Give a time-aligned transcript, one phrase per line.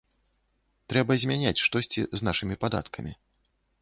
[0.93, 3.13] Трэба змяняць штосьці з нашымі падаткамі.